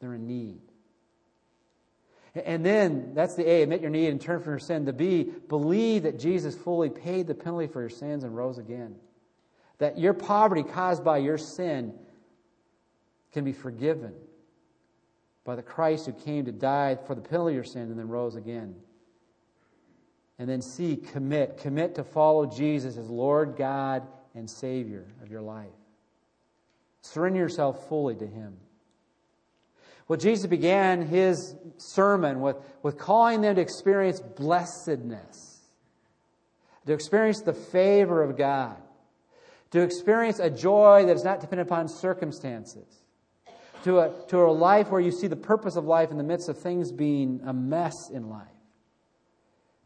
[0.00, 0.60] They're in need.
[2.34, 4.84] And then, that's the A, admit your need and turn from your sin.
[4.84, 8.96] The B, believe that Jesus fully paid the penalty for your sins and rose again.
[9.78, 11.94] That your poverty caused by your sin
[13.32, 14.14] can be forgiven
[15.44, 18.08] by the Christ who came to die for the penalty of your sin and then
[18.08, 18.74] rose again.
[20.38, 21.58] And then C, commit.
[21.58, 25.68] Commit to follow Jesus as Lord God and Savior of your life.
[27.02, 28.56] Surrender yourself fully to Him.
[30.06, 35.60] Well, Jesus began his sermon with, with calling them to experience blessedness,
[36.86, 38.76] to experience the favor of God.
[39.74, 42.86] to experience a joy that is not dependent upon circumstances,
[43.82, 46.48] to a, to a life where you see the purpose of life in the midst
[46.48, 48.46] of things being a mess in life,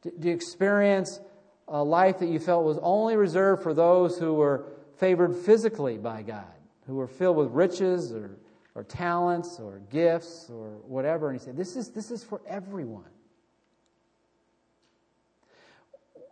[0.03, 1.21] to, to experience
[1.69, 4.67] a life that you felt was only reserved for those who were
[4.99, 6.45] favored physically by God,
[6.87, 8.37] who were filled with riches or,
[8.79, 11.31] or talents or gifts or whatever.
[11.31, 13.11] And he said, this is, this is for everyone.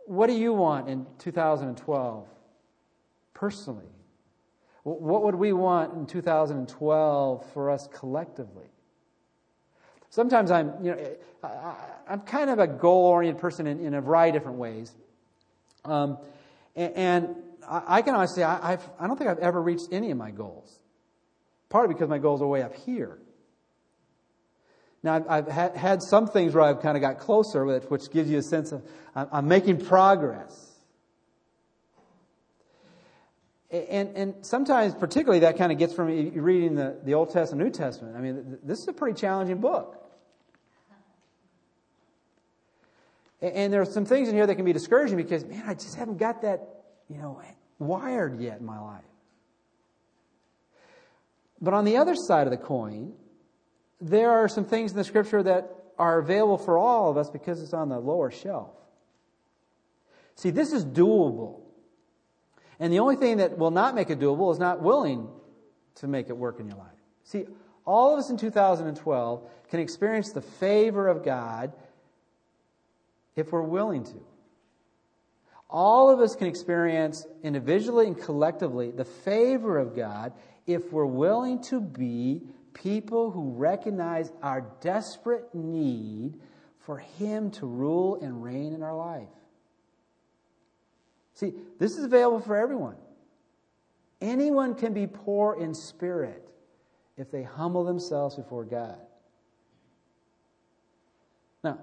[0.07, 2.29] What do you want in 2012?
[3.37, 3.85] personally?
[4.83, 8.65] What would we want in 2012 for us collectively?
[10.11, 11.75] Sometimes I'm, you know, I,
[12.09, 14.95] am kind of a goal-oriented person in, in, a variety of different ways,
[15.85, 16.19] um,
[16.75, 17.37] and, and,
[17.69, 20.31] I, can honestly say I, I've, I don't think I've ever reached any of my
[20.31, 20.79] goals.
[21.69, 23.19] Partly because my goals are way up here.
[25.03, 28.39] Now, I've, I've had, some things where I've kind of got closer which gives you
[28.39, 28.83] a sense of
[29.15, 30.73] I'm, making progress.
[33.71, 37.73] And, and sometimes, particularly, that kind of gets from reading the, the Old Testament, and
[37.73, 38.17] New Testament.
[38.17, 40.03] I mean, this is a pretty challenging book.
[43.43, 45.95] And there are some things in here that can be discouraging because, man, I just
[45.95, 47.41] haven't got that, you know,
[47.79, 49.05] wired yet in my life.
[51.61, 53.15] But on the other side of the coin,
[54.01, 57.63] there are some things in the scripture that are available for all of us because
[57.63, 58.71] it's on the lower shelf.
[60.35, 61.61] See, this is doable.
[62.79, 65.29] And the only thing that will not make it doable is not willing
[65.97, 66.89] to make it work in your life.
[67.25, 67.47] See,
[67.87, 71.73] all of us in 2012 can experience the favor of God
[73.35, 74.23] if we're willing to.
[75.71, 80.33] All of us can experience individually and collectively the favor of God
[80.67, 82.43] if we're willing to be
[82.75, 86.35] people who recognize our desperate need
[86.81, 89.29] for Him to rule and reign in our life.
[91.35, 92.97] See, this is available for everyone.
[94.21, 96.49] Anyone can be poor in spirit
[97.17, 98.99] if they humble themselves before God.
[101.63, 101.79] Now,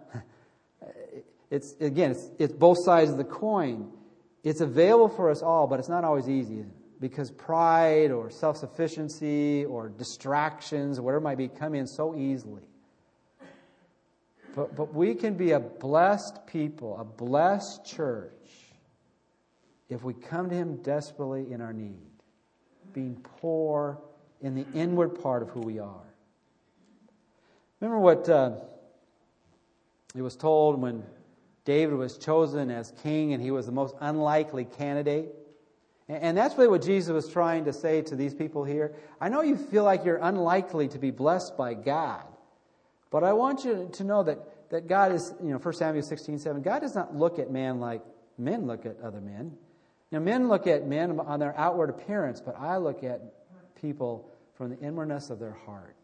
[1.52, 3.92] it's again, it's, it's both sides of the coin.
[4.44, 6.66] It's available for us all, but it's not always easy
[7.04, 12.62] because pride or self sufficiency or distractions whatever might be come in so easily.
[14.56, 18.32] But, but we can be a blessed people, a blessed church
[19.90, 22.00] if we come to Him desperately in our need,
[22.94, 24.00] being poor
[24.40, 26.08] in the inward part of who we are.
[27.82, 28.52] Remember what uh,
[30.16, 31.04] it was told when
[31.66, 35.36] David was chosen as king and he was the most unlikely candidate?
[36.22, 38.94] And that's really what Jesus was trying to say to these people here.
[39.20, 42.24] I know you feel like you're unlikely to be blessed by God,
[43.10, 46.40] but I want you to know that, that God is, you know, 1 Samuel 16,
[46.40, 48.02] 7, God does not look at man like
[48.38, 49.56] men look at other men.
[50.12, 53.22] Now, men look at men on their outward appearance, but I look at
[53.82, 55.96] people from the inwardness of their heart.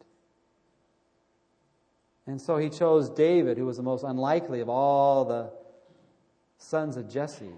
[2.26, 5.52] And so he chose David, who was the most unlikely of all the
[6.58, 7.54] sons of Jesse,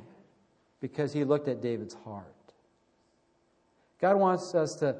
[0.79, 2.35] because he looked at David's heart.
[4.01, 4.95] God wants us to,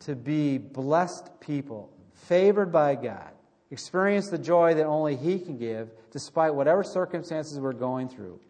[0.00, 3.32] to be blessed people, favored by God,
[3.70, 8.40] experience the joy that only He can give, despite whatever circumstances we're going through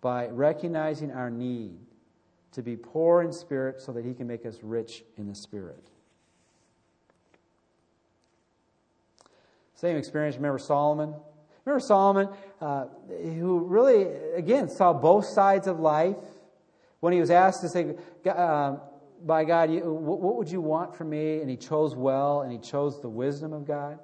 [0.00, 1.78] by recognizing our need
[2.52, 5.90] to be poor in spirit so that He can make us rich in the spirit.
[9.74, 10.36] Same experience.
[10.36, 11.14] Remember Solomon?
[11.64, 12.28] Remember Solomon,
[12.60, 14.04] uh, who really,
[14.36, 16.16] again, saw both sides of life.
[17.00, 17.94] When he was asked to say,
[19.24, 21.40] by God, what would you want from me?
[21.40, 23.98] And he chose well, and he chose the wisdom of God.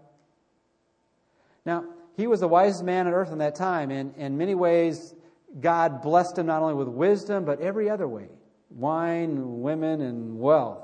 [1.64, 1.85] Now,
[2.16, 5.14] he was the wisest man on earth in that time, and in many ways,
[5.61, 8.28] God blessed him not only with wisdom, but every other way
[8.70, 10.82] wine, women, and wealth.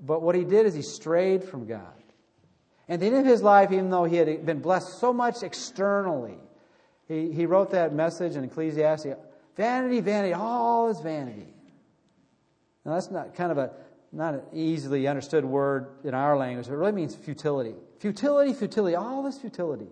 [0.00, 1.92] But what he did is he strayed from God.
[2.88, 6.38] And the end of his life, even though he had been blessed so much externally,
[7.08, 9.06] he, he wrote that message in Ecclesiastes
[9.56, 11.52] vanity, vanity, all is vanity.
[12.84, 13.70] Now, that's not kind of a
[14.14, 16.68] not an easily understood word in our language.
[16.68, 17.74] It really means futility.
[17.98, 19.88] Futility, futility, all this futility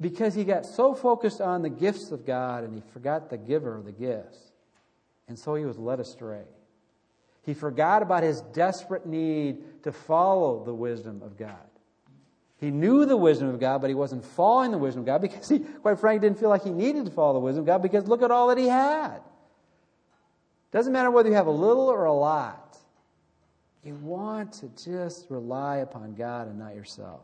[0.00, 3.76] because he got so focused on the gifts of God and he forgot the giver
[3.76, 4.38] of the gifts.
[5.28, 6.44] And so he was led astray.
[7.42, 11.56] He forgot about his desperate need to follow the wisdom of God.
[12.56, 15.48] He knew the wisdom of God, but he wasn't following the wisdom of God because
[15.48, 18.06] he, quite frankly, didn't feel like he needed to follow the wisdom of God because
[18.06, 19.20] look at all that he had.
[20.72, 22.78] Doesn't matter whether you have a little or a lot.
[23.82, 27.22] You want to just rely upon God and not yourself.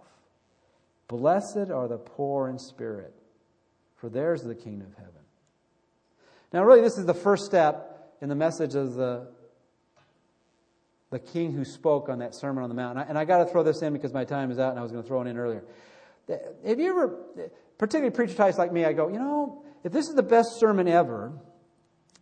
[1.09, 3.15] Blessed are the poor in spirit,
[3.97, 5.13] for theirs is the kingdom of heaven.
[6.53, 9.29] Now, really, this is the first step in the message of the,
[11.11, 12.99] the king who spoke on that Sermon on the Mount.
[13.09, 14.83] And I, I got to throw this in because my time is out and I
[14.83, 15.65] was going to throw it in earlier.
[16.67, 20.15] Have you ever, particularly preacher types like me, I go, you know, if this is
[20.15, 21.33] the best sermon ever,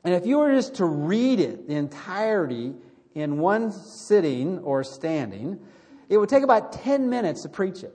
[0.05, 2.74] and if you were just to read it, the entirety,
[3.14, 5.59] in one sitting or standing,
[6.09, 7.94] it would take about 10 minutes to preach it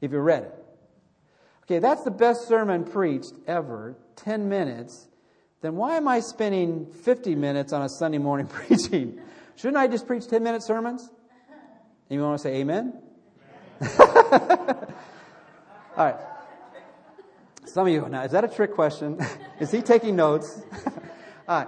[0.00, 0.54] if you read it.
[1.64, 5.08] Okay, that's the best sermon preached ever, 10 minutes.
[5.62, 9.20] Then why am I spending 50 minutes on a Sunday morning preaching?
[9.56, 11.10] Shouldn't I just preach 10 minute sermons?
[12.08, 13.00] You want to say amen?
[14.00, 14.86] All
[15.96, 16.16] right.
[17.76, 19.20] Some of you, now, is that a trick question?
[19.60, 20.62] is he taking notes?
[21.46, 21.64] Uh,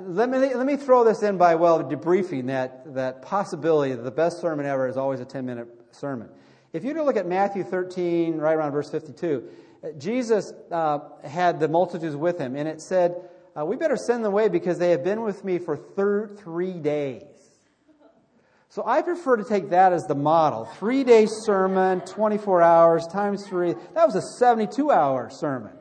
[0.00, 4.10] let me, let me throw this in by well debriefing that, that possibility that the
[4.10, 6.28] best sermon ever is always a 10 minute sermon.
[6.74, 9.48] If you look at Matthew 13, right around verse 52,
[9.82, 13.14] uh, Jesus uh, had the multitudes with him, and it said,
[13.58, 16.74] uh, We better send them away because they have been with me for thir- three
[16.74, 17.22] days.
[18.76, 20.66] So I prefer to take that as the model.
[20.66, 23.72] Three day sermon, 24 hours, times three.
[23.94, 25.72] That was a 72 hour sermon.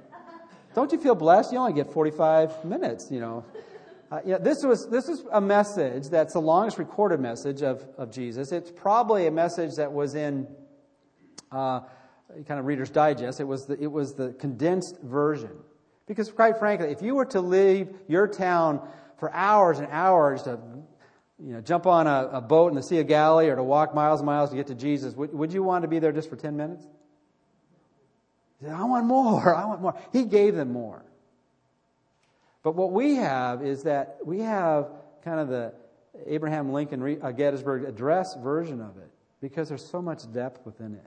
[0.76, 1.52] Don't you feel blessed?
[1.52, 3.44] You only get 45 minutes, you know.
[4.10, 8.12] Uh, yeah, this was this is a message that's the longest recorded message of, of
[8.12, 8.54] Jesus.
[8.54, 10.48] It's probably a message that was in
[11.52, 11.82] uh,
[12.48, 13.42] kind of Reader's Digest.
[13.42, 15.52] It was the, it was the condensed version.
[16.08, 18.88] Because quite frankly, if you were to leave your town
[19.20, 20.60] for hours and hours to
[21.44, 23.94] you know, jump on a, a boat in the Sea of Galilee or to walk
[23.94, 26.30] miles and miles to get to Jesus, would, would you want to be there just
[26.30, 26.86] for 10 minutes?
[28.62, 29.56] Said, I want more.
[29.58, 30.00] I want more.
[30.14, 31.04] He gave them more.
[32.64, 34.88] But what we have is that we have
[35.24, 35.74] kind of the
[36.26, 39.12] Abraham Lincoln uh, Gettysburg Address version of it
[39.42, 41.06] because there's so much depth within it.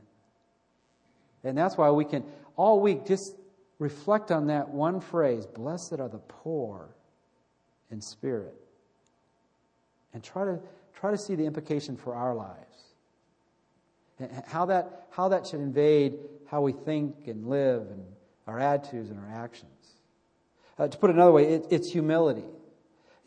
[1.42, 2.24] And that's why we can
[2.56, 3.34] all week just
[3.78, 6.94] reflect on that one phrase Blessed are the poor
[7.90, 8.54] in spirit.
[10.14, 10.58] And try to,
[10.94, 12.58] try to see the implication for our lives.
[14.18, 18.04] And how that, how that should invade how we think and live and
[18.46, 19.70] our attitudes and our actions.
[20.78, 22.44] Uh, to put it another way, it, it's humility.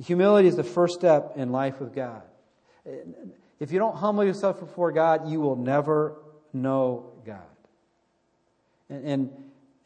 [0.03, 2.23] Humility is the first step in life with God.
[3.59, 6.15] If you don't humble yourself before God, you will never
[6.53, 7.41] know God.
[8.89, 9.29] And, and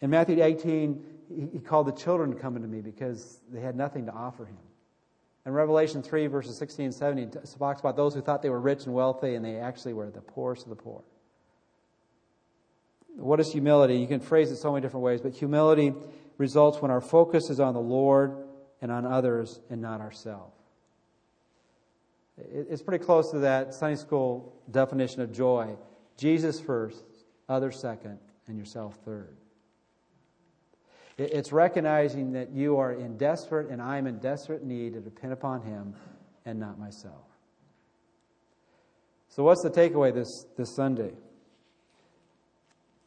[0.01, 1.03] in Matthew 18,
[1.51, 4.57] he, called the children to come unto me because they had nothing to offer him.
[5.45, 8.59] In Revelation 3, verses 16 and 17, it talks about those who thought they were
[8.59, 11.03] rich and wealthy, and they actually were the poorest of the poor.
[13.15, 13.97] What is humility?
[13.97, 15.93] You can phrase it so many different ways, but humility
[16.37, 18.35] results when our focus is on the Lord
[18.81, 20.53] and on others and not ourselves.
[22.37, 25.77] It's pretty close to that Sunday school definition of joy
[26.17, 27.03] Jesus first,
[27.49, 29.37] others second, and yourself third.
[31.18, 35.61] It's recognizing that you are in desperate and I'm in desperate need to depend upon
[35.61, 35.95] Him
[36.45, 37.24] and not myself.
[39.30, 41.13] So, what's the takeaway this, this Sunday?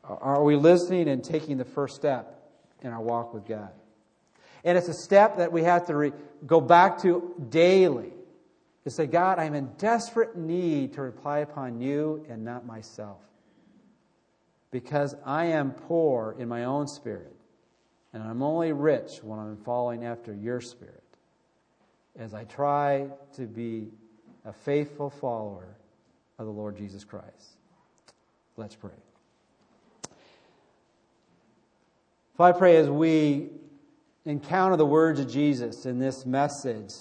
[0.04, 2.38] Are we listening and taking the first step
[2.82, 3.70] in our walk with God.
[4.64, 6.12] And it's a step that we have to re-
[6.46, 8.12] go back to daily
[8.84, 13.18] to say, God, I'm in desperate need to rely upon you and not myself.
[14.70, 17.34] Because I am poor in my own spirit,
[18.12, 21.02] and I'm only rich when I'm following after your spirit.
[22.18, 23.88] As I try to be
[24.44, 25.76] a faithful follower
[26.38, 27.58] of the Lord Jesus Christ.
[28.56, 28.90] Let's pray.
[32.34, 33.50] If I pray as we
[34.24, 36.92] encounter the words of Jesus in this message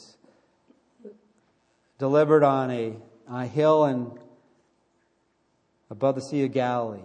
[1.97, 2.93] delivered on a,
[3.29, 4.11] a hill and
[5.89, 6.99] above the Sea of Galilee,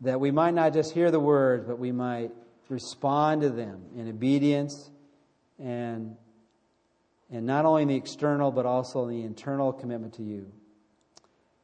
[0.00, 2.32] that we might not just hear the words, but we might
[2.68, 4.90] respond to them in obedience
[5.58, 6.16] and,
[7.30, 10.50] and not only in the external, but also in the internal commitment to you.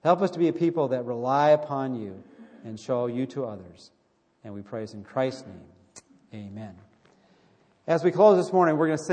[0.02, 2.22] Help us to be a people that rely upon you
[2.64, 3.90] and show you to others.
[4.44, 6.46] And we praise in Christ's name.
[6.46, 6.74] Amen.
[7.86, 9.08] As we close this morning, we're going to sing.